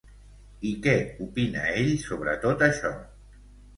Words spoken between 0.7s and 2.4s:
què opina ell sobre